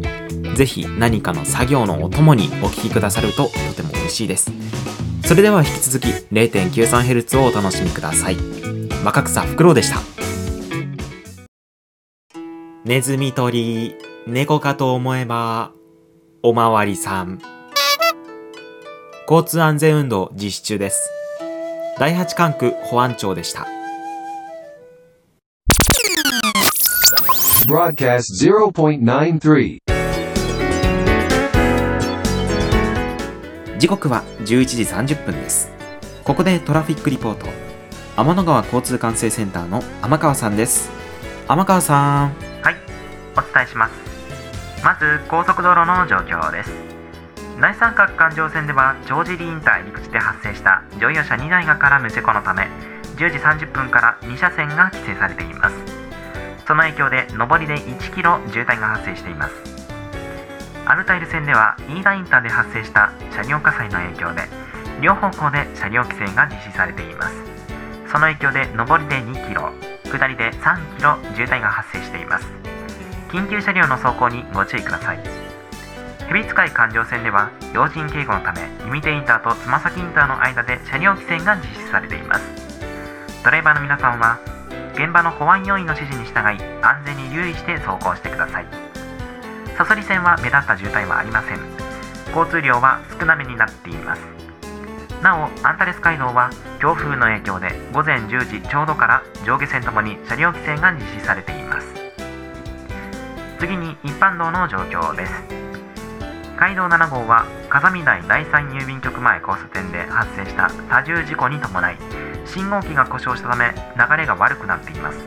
[0.55, 4.53] ぜひ何かの作業のお供にお聞きくださるととても嬉しいです。
[5.25, 8.37] それでは引き続き 0.93Hz をお楽しみください。
[9.03, 10.01] 若草フクロウでした。
[12.85, 15.73] ネズミ捕り、猫かと思えば、
[16.43, 17.56] おまわりさん。
[19.29, 21.11] 交通安全運動実施中です。
[21.99, 23.67] 第8管区保安庁でした。
[27.67, 29.79] Broadcast 0.93.
[33.79, 35.73] 時刻は11時30分です。
[36.23, 37.49] ここでトラフィックリポート。
[38.17, 40.89] 天の川交通管制センターの天川さんです。
[41.49, 42.33] 天川さん。
[42.63, 42.77] はい、
[43.37, 43.93] お伝えします。
[44.85, 46.96] まず高速道路の状況です。
[47.59, 52.69] 第三角環状線では帳尻インター入り口で発生した乗用車2台が絡む事故のため
[53.17, 55.77] 10時30分から2車線が規制されています。
[56.67, 59.55] その影響で上りで1キロ渋滞が発生しています。
[60.85, 64.43] アルタイル線では飯田インターで発生した車両火災の影響で
[65.01, 67.35] 両方向で車両規制が実施されています。
[68.13, 69.73] その影響で上りで2キロ、
[70.05, 72.47] 下りで3キロ渋滞が発生しています。
[73.31, 75.46] 緊急車両の走行にご注意ください。
[76.29, 82.45] 蛇使い環状線では要人警護のため弓手インターとつま先インターの間で車両規制が実施されています。
[83.45, 84.39] ドライバーの皆さんは
[84.95, 88.67] 現場の保安要員の指示に従い安全に留意して走行してください。
[89.77, 91.61] サソリ線は目立った渋滞はありません。
[92.35, 94.23] 交通量は少なめになっています。
[95.23, 101.87] なお、アンタレス街道は強風の影響で午前10時ちょうどから上下線ともに車両規制が実施されています。
[103.59, 105.66] 次に一般道の状況です。
[106.59, 111.99] 街道7号は風見台第3郵便局前交差点で発生した多重事故に伴い
[112.47, 115.19] 信号機が故障したため流れが悪くなっています。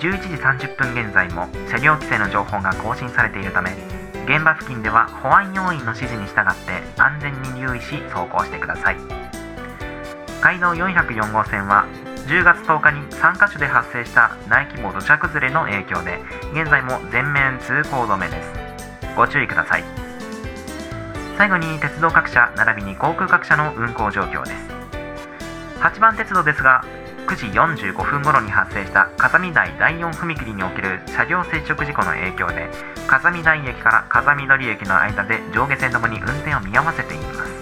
[0.00, 3.72] 11時30分現在も車両規制の情報が更新されているため
[4.24, 8.96] 現場付近では保安要員の指示に従って安全に留意し走行してください。
[10.40, 11.84] 街道404号線は
[12.28, 16.20] 10月10日に3カ所で発生した大規模土砂崩れの影響で
[16.52, 18.52] 現在も全面通行止めです。
[19.16, 19.97] ご注意ください。
[21.38, 24.56] 最後に鉄道各社並びに航空各社の運行状況です。
[25.78, 26.84] 8番鉄道ですが
[27.28, 27.46] 9時
[27.86, 32.68] 45分頃に発生した風見台第4踏切における車両接触事故の影響で
[33.06, 37.52] 風見台駅から風見取駅の間で上下線ともに運転を見合わせています。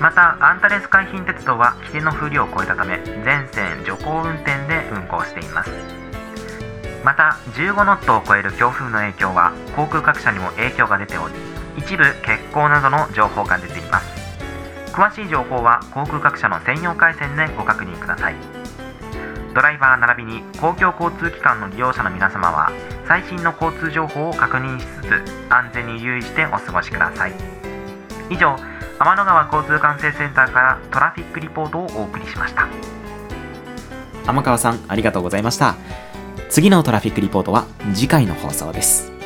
[0.00, 5.70] またアンタレス海浜鉄道は規定の風量を超えたため全線徐行運転で運行しています。
[7.04, 11.34] また15ノットを超える強風の影響は航空各社にも影響が出ており
[11.78, 14.06] 一部欠航などの情報が出ています。
[14.92, 18.34] 詳しい情報は航空各社の専用回線でご確認ください。
[19.54, 22.70] ドライバー並びに公共交通機関の利用者の皆様は
[23.06, 27.32] 最新の交通情報を確認しつつ安全に留意してお過ごしください。
[28.28, 28.56] 以上
[28.98, 32.66] 天の川交通管制センターからトラフィックリポートをお送りしました。
[34.26, 35.76] 天川さんありがとうございました。
[36.50, 39.17] 次のトラフィックリポートは次回の放送です。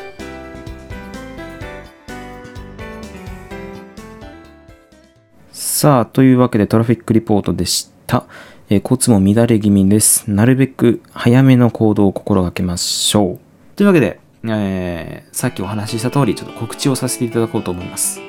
[5.83, 8.25] さあというわけでトラフィックリポートでした、
[8.69, 13.39] えー交通も乱れ気味ですなるべく早めの行動を心がけましょう
[13.75, 18.21] というわけで、えーさっきお話しした通りちょっと告知をさせていただこうと思います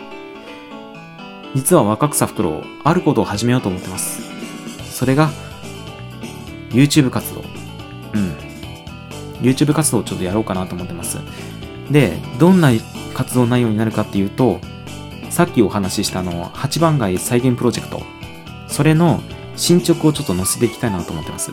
[1.55, 4.23] 実は若草フクロウあることを始めようと思ってます
[4.91, 5.31] それが
[6.71, 7.43] YouTube 活動。
[7.43, 8.35] うん。
[9.41, 11.19] YouTube 活動をちょっとやろうかなと思ってます。
[11.89, 12.71] で、どんな
[13.15, 14.59] 活動内容になるかっていうと、
[15.35, 18.01] さっきお話ししたあの、8番街再現プロジェクト。
[18.69, 19.21] それの
[19.57, 21.51] 進捗をちょっと載せていきたいなと思ってます。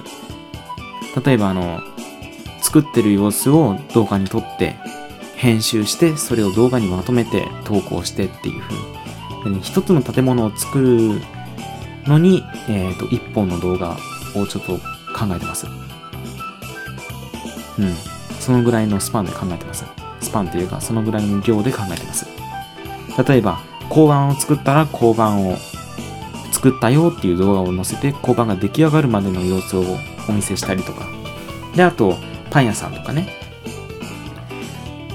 [1.25, 1.81] 例えばあの、
[2.61, 4.75] 作ってる様子を動画に撮って、
[5.35, 8.61] 編集して、それを動画にまとめて投稿してっていう
[9.41, 9.61] 風に。
[9.61, 11.19] 一つの建物を作る
[12.07, 13.97] のに、えっ、と、一本の動画
[14.35, 15.65] をちょっと考えてます。
[15.65, 15.69] う
[17.83, 17.95] ん。
[18.39, 19.85] そのぐらいのスパンで考えてます。
[20.19, 22.27] スパンっていうか、そのぐらいの量で考えてます。
[23.27, 25.57] 例えば、交番を作ったら交番を
[26.53, 29.83] 作ったよっていう動画を載せて、交番が出来上がるまでの様子を
[30.29, 31.05] お見せしたりとか。
[31.75, 32.15] で、あと、
[32.49, 33.27] パン屋さんとかね。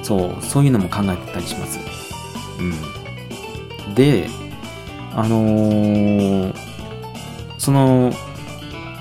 [0.02, 1.78] そう、そういうのも考えてたりします。
[3.86, 3.94] うん。
[3.94, 4.28] で、
[5.14, 6.54] あのー
[7.58, 8.12] その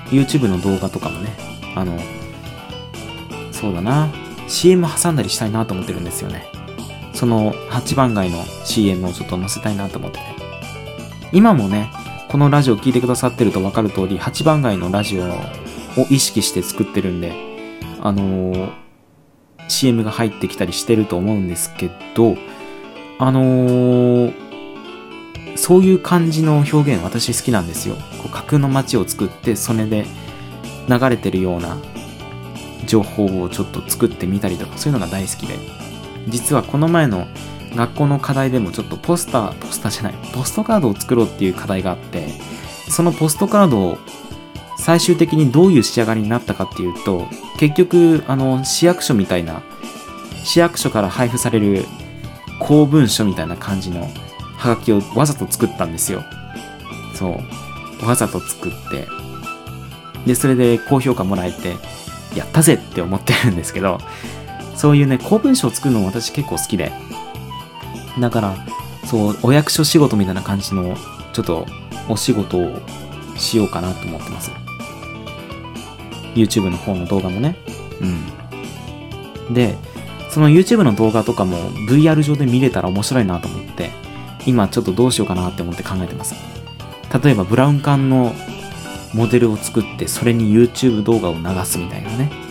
[0.09, 1.35] YouTube の動画とかもね、
[1.75, 1.99] あの、
[3.51, 4.09] そうだな、
[4.47, 6.54] CM 挟んだりしたいなと思ってるんですよね。
[7.15, 10.19] その8番街の CM をちょっと載せたいなと思って。
[11.31, 11.91] 今もね、
[12.29, 17.33] このラジオ聞いてくださってると分かる通り、8番街のラジオを意識して作ってるんで、
[18.01, 18.85] あのー
[19.67, 22.35] CM が入ってきたりしてると思うんですけど、
[23.17, 24.45] あのー
[25.57, 27.95] そういう感じの表現私好きなんですよ。
[28.21, 30.05] こう架空の街を作って、それで
[30.89, 31.77] 流れてるような
[32.85, 35.84] 情報をちょっと作ってみたりとか、そういうのが大好きで。
[36.27, 37.27] 実はこの前の
[37.75, 42.27] 学校の課題でもちょっとポスター、ポスターじゃない、ポストカードを作ろうっていう課題があって、
[42.89, 43.97] そのポストカードを
[44.77, 47.27] 最終的にどういう仕上がりになったかっていうと、
[47.59, 49.61] 結局、あの、市役所みたいな、
[50.43, 51.85] 市役所から配布される
[52.59, 54.09] 公文書みたいな感じの
[54.57, 56.23] ハガキをわざと作ったんですよ。
[57.15, 57.39] そ
[58.01, 58.05] う。
[58.05, 59.07] わざと作って。
[60.25, 61.75] で、それで高評価もらえて、
[62.35, 63.99] やったぜって思ってるんですけど、
[64.75, 66.91] そういうね、公文書を作るのも私結構好きで。
[68.19, 68.55] だから、
[69.05, 70.95] そう、お役所仕事みたいな感じの、
[71.33, 71.65] ちょっと
[72.09, 72.79] お仕事を
[73.37, 74.51] しようかなと思ってます。
[76.33, 77.55] YouTube の方の動画もね。
[79.47, 79.53] うん。
[79.53, 79.75] で、
[80.29, 81.57] その YouTube の動画とかも
[81.87, 83.91] VR 上で見れたら面白いなと思って、
[84.45, 86.35] 今ちょっとどうしようかなって思って考えてます。
[87.23, 88.33] 例えばブラウン管の
[89.13, 92.44] モデルを作ってそれに YouTube 動画を流すみたいなね。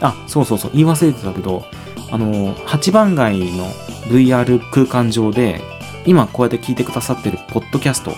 [0.00, 1.64] あ、そうそうそう、言い忘れてたけど、
[2.10, 3.66] あの、8番街の
[4.08, 5.60] VR 空間上で、
[6.04, 8.12] 今こうやって聞いてくださってるポッドキャスト、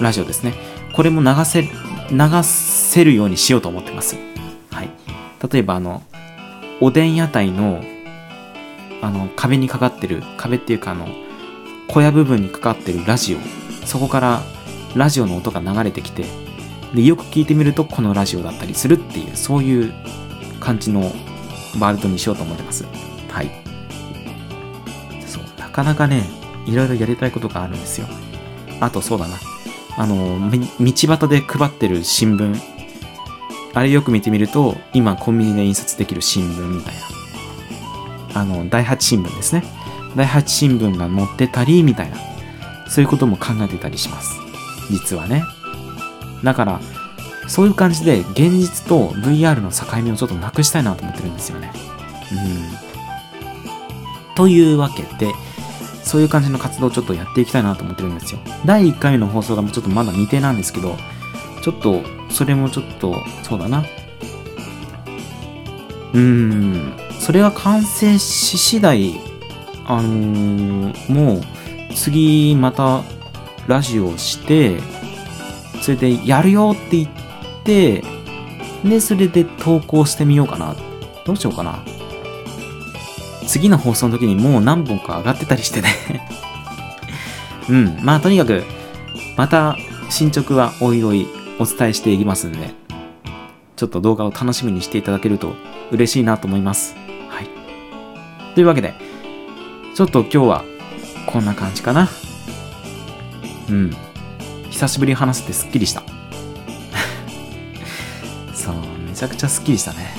[0.00, 0.54] ラジオですね。
[0.94, 1.68] これも流せ、流
[2.42, 4.16] せるようにしようと思ってます。
[4.70, 4.90] はい。
[5.52, 6.02] 例えばあの、
[6.80, 7.82] おでん屋台の、
[9.00, 11.08] あの、壁にかかってる、壁っていうかあの、
[11.88, 14.42] 小屋部分にかかってるラジオ、そこから
[14.94, 16.24] ラジオの音が流れてきて、
[16.94, 19.94] で、よく聞いてみるとこのラジオだったりするっていう、そういう
[20.62, 21.00] 感じの
[21.80, 22.84] ワールドにしようと思ってます。
[23.28, 23.50] はい。
[25.26, 26.22] そう、なかなかね、
[26.66, 28.06] いろいろやりたいことがあるんですよ。
[28.80, 29.36] あとそうだな。
[29.96, 32.56] あの、道端で配ってる新聞。
[33.74, 36.94] あれよく見てみると、今コンビニで印刷できる新聞みたい
[38.34, 38.40] な。
[38.40, 39.64] あの、第八新聞ですね。
[40.14, 42.16] 第八新聞が載ってたり、みたいな。
[42.88, 44.38] そういうことも考えてたりします。
[44.90, 45.42] 実はね。
[46.44, 46.80] だから、
[47.52, 51.70] そういう感じで現実と VR の境目をちょっとなくしたいなと思ってるんですよね。
[52.32, 52.34] う
[54.32, 54.34] ん。
[54.34, 55.34] というわけで、
[56.02, 58.40] そういう感じの活動をちょっとやっていきたいなと思ってるんですよ。
[58.64, 60.96] 第1回目の放送がちょっとまだ未定なんですけど、
[61.62, 62.00] ちょっと、
[62.30, 63.84] それもちょっと、そうだな。
[66.14, 69.20] うーん、それが完成し次第、
[69.84, 71.42] あのーもう、
[71.94, 73.02] 次また
[73.66, 74.80] ラジオをして、
[75.82, 77.21] それでやるよって言って、
[77.64, 78.02] で、
[79.00, 80.76] それで投稿してみようかな。
[81.24, 81.84] どうしようかな。
[83.46, 85.88] 次の放送の時にもう何本か上がってたりしてね。
[87.68, 88.64] うんまあとにかく
[89.36, 89.76] また
[90.10, 92.70] 進捗はおいおいお伝えしていきますんで
[93.76, 95.54] ちょっと動画を楽しみにしていただけると
[95.90, 96.94] 嬉しいなと思います
[97.28, 98.94] はいというわけで
[99.94, 100.64] ちょっと今日は
[101.26, 102.08] こんな感じかな
[103.68, 103.90] うん
[104.70, 106.02] 久しぶりに話してすっきりした
[109.22, 110.10] ちゃくちゃすっきりしたね。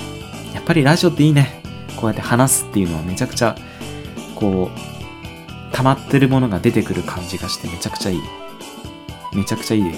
[0.54, 1.62] やっぱりラジオっていいね。
[1.98, 3.58] こうやって話すっていうのはめちゃくちゃ
[4.34, 8.22] こう溜まってるものが出てくる感じがしてめちゃくちゃいい。
[9.34, 9.92] めちゃくちゃいいよ。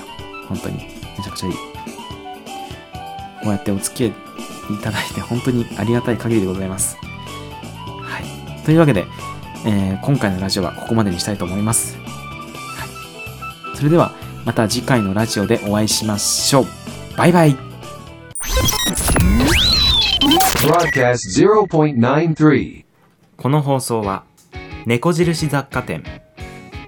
[0.47, 0.77] 本当に。
[0.77, 1.53] めちゃくちゃいい。
[1.53, 1.59] こ
[3.45, 4.09] うやってお付き合い
[4.75, 6.97] いただいて本当にありがたい限りでございます。
[8.01, 8.65] はい。
[8.65, 9.05] というわけで、
[9.67, 12.85] えー今回のラジオはここまでにしたいと思います、は
[13.73, 14.11] い、それでは
[14.45, 16.65] また次回のラジオでお会いしましょう。
[17.17, 17.64] バイバイ。
[23.37, 24.23] この放送は
[24.85, 26.03] 猫印雑貨店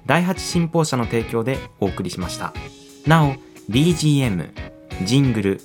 [0.06, 2.54] 第八新報社の提供でお送りしました。
[3.06, 3.36] なお
[3.70, 4.50] BGM
[5.04, 5.62] ジングル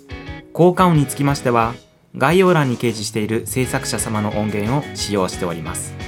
[0.53, 1.75] 効果音につきましては
[2.17, 6.02] 概要欄に掲示している制作者様の音源を使用しております。